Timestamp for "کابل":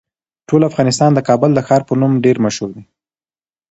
1.29-1.49